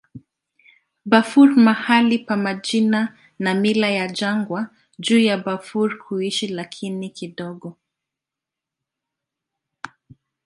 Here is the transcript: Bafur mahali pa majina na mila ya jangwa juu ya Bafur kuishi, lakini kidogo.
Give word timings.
Bafur 1.11 1.49
mahali 1.65 2.17
pa 2.19 2.35
majina 2.37 3.17
na 3.39 3.53
mila 3.53 3.89
ya 3.89 4.07
jangwa 4.07 4.67
juu 4.99 5.19
ya 5.19 5.37
Bafur 5.37 5.97
kuishi, 6.03 6.47
lakini 6.47 7.09
kidogo. 7.09 7.77